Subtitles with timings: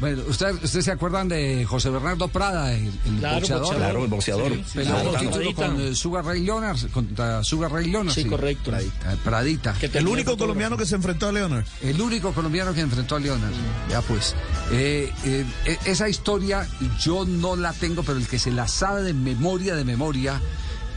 [0.00, 3.76] Bueno, ¿ustedes usted se acuerdan de José Bernardo Prada, el, el Claro, boxeador?
[3.76, 4.52] Claro, el boxeador.
[4.74, 5.66] Peleó título Pradita.
[5.66, 8.14] con eh, Sugar Ray Leonard, contra Sugar Ray Leonard.
[8.14, 8.76] Sí, correcto.
[8.76, 8.88] Eh,
[9.24, 9.74] Pradita.
[9.80, 10.36] El único fotógrafo.
[10.38, 11.64] colombiano que se enfrentó a Leonard.
[11.82, 13.52] El único colombiano que enfrentó a Leonard.
[13.90, 14.36] Ya pues.
[14.70, 16.68] Eh, eh, eh, esa historia
[17.00, 20.40] yo no la tengo, pero el que se la sabe de memoria, de memoria,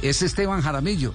[0.04, 1.14] es Esteban Jaramillo.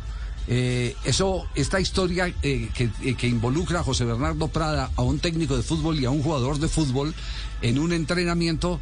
[0.48, 5.18] Eh, eso, esta historia eh, que, eh, que involucra a José Bernardo Prada, a un
[5.18, 7.14] técnico de fútbol y a un jugador de fútbol
[7.62, 8.78] en un entrenamiento,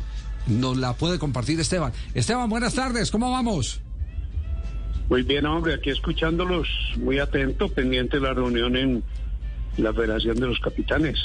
[0.47, 1.93] nos la puede compartir Esteban.
[2.15, 3.81] Esteban, buenas tardes, ¿cómo vamos?
[5.09, 9.05] Muy bien, hombre, aquí escuchándolos muy atento, pendiente de la reunión en
[9.77, 11.19] la Federación de los Capitanes.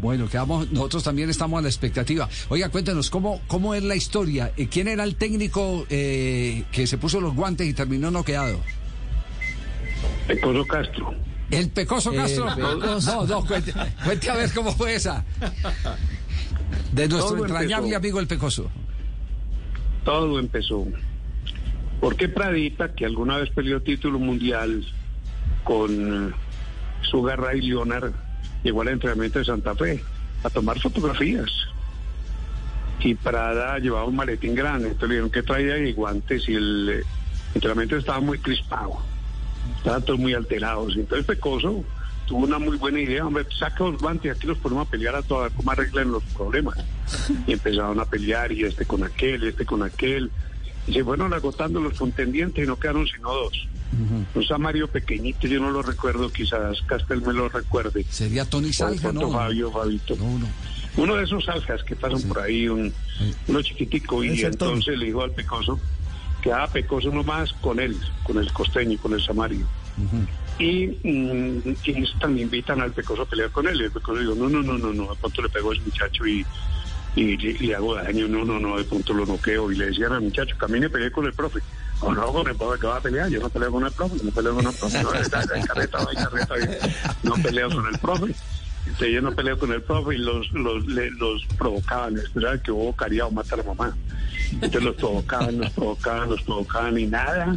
[0.00, 2.28] Bueno, quedamos, nosotros también estamos a la expectativa.
[2.48, 4.52] Oiga, cuéntenos, ¿cómo, cómo es la historia?
[4.56, 8.60] Eh, ¿Quién era el técnico eh, que se puso los guantes y terminó noqueado?
[10.26, 11.14] Pecoso Castro.
[11.50, 12.56] ¿El Pecoso Castro?
[12.56, 13.72] No, no, cuente,
[14.04, 15.24] cuente a ver cómo fue esa.
[16.92, 17.96] De nuestro Todo entrañable empezó.
[17.96, 18.70] amigo el Pecoso.
[20.04, 20.86] Todo empezó.
[22.00, 24.84] Porque Pradita, que alguna vez peleó título mundial
[25.62, 26.34] con
[27.02, 28.12] Sugar Ray Leonard,
[28.62, 30.02] llegó al entrenamiento de Santa Fe
[30.42, 31.50] a tomar fotografías.
[33.00, 37.02] Y Prada llevaba un maletín grande, entonces le dijeron que traía y guantes y el
[37.54, 38.98] entrenamiento estaba muy crispado.
[39.76, 40.96] Estaban todos muy alterados.
[40.96, 41.84] Entonces Pecoso
[42.26, 45.14] tuvo una muy buena idea, hombre, saca los guantes y aquí los ponemos a pelear
[45.14, 46.78] a todas, cómo arreglan los problemas.
[47.46, 50.30] Y empezaron a pelear y este con aquel, este con aquel.
[50.86, 53.68] Y se fueron agotando los contendientes y no quedaron sino dos.
[54.34, 58.04] Un Samario pequeñito, yo no lo recuerdo, quizás Castel me lo recuerde.
[58.10, 59.30] Sería Tony pronto ¿no?
[59.30, 60.16] Fabio, Fabito.
[60.16, 60.48] No, no.
[60.96, 62.92] Uno de esos aljas que pasan por ahí, un,
[63.46, 65.78] uno chiquitico, y entonces le dijo al Pecoso
[66.44, 69.64] que ah, Pecoso nomás con él, con el costeño, con el Samario.
[70.58, 73.80] Y, mm, y también invitan al Pecoso a pelear con él.
[73.80, 75.82] Y el Pecoso dijo, no, no, no, no, no, de pronto le pegó a ese
[75.82, 76.44] muchacho y,
[77.16, 79.72] y, le- le hago daño, no, no, no, de pronto lo noqueo.
[79.72, 81.60] Y le decían al muchacho, camine y pegué con el profe.
[82.00, 84.16] O no, con el profe que va a pelear, yo no peleo con el profe,
[84.22, 85.02] no peleo con el profe.
[85.02, 86.54] No, está, carreta, va, carreta,
[87.22, 88.34] no peleo con el profe.
[88.86, 92.70] Entonces yo no peleo con el profe y los, los, le- los provocaban, esperaban que
[92.70, 93.96] hubo cariado mata a la mamá.
[94.54, 97.56] Entonces los provocaban, los provocaban, los provocaban y nada.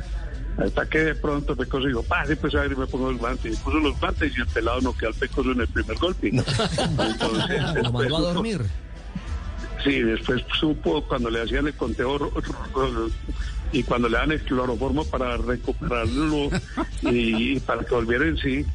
[0.57, 3.53] Hasta que de pronto Pecoso dijo, pase pues a ver y me pongo los guantes.
[3.53, 6.29] Y puso los guantes y el pelado no quedó al Pecoso en el primer golpe.
[6.29, 8.61] Entonces, Lo mandó a dormir.
[9.83, 12.31] Sí, después supo cuando le hacían el conteo
[13.71, 16.49] y cuando le dan el cloroformo para recuperarlo
[17.01, 18.65] y, para que volviera en sí,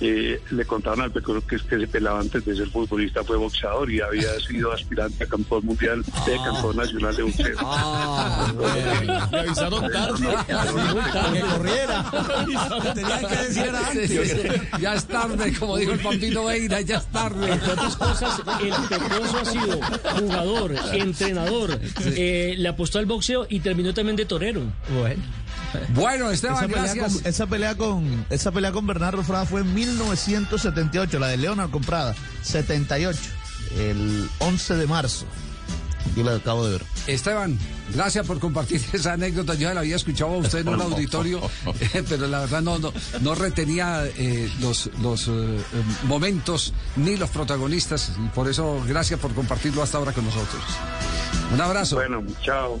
[0.00, 3.36] eh, le contaron al Pecoso que es que ese pelado antes de ser futbolista fue
[3.36, 7.56] boxeador y había sido aspirante a campeón mundial, de campeón nacional de boxeo.
[7.60, 9.28] Ah, bueno.
[9.30, 10.28] Me avisaron tarde.
[10.46, 12.10] Que corriera.
[12.94, 14.80] Tenían que decir era antes.
[14.80, 17.52] Ya es tarde, como dijo el Pampino Veira, ya es tarde.
[17.52, 19.80] Entre otras cosas, el Pecoso ha sido
[20.18, 24.62] jugador, entrenador, eh, le apostó al boxeo y terminó también de torero.
[24.98, 25.22] Bueno.
[25.94, 27.12] Bueno, Esa Esteban, pelea, gracias.
[27.14, 31.70] con, esa, pelea con, esa pelea con Bernardo Frada fue en 1978, la de Leonard
[31.70, 33.18] con Prada, 78,
[33.78, 35.26] el 11 de marzo.
[36.10, 36.82] Aquí la acabo de ver.
[37.06, 37.58] Esteban,
[37.94, 39.54] gracias por compartir esa anécdota.
[39.54, 41.40] Yo la había escuchado a usted en un auditorio,
[42.08, 45.58] pero la verdad no, no, no retenía eh, los, los eh,
[46.04, 48.12] momentos ni los protagonistas.
[48.18, 50.62] Y por eso, gracias por compartirlo hasta ahora con nosotros.
[51.52, 51.96] Un abrazo.
[51.96, 52.80] Bueno, chao.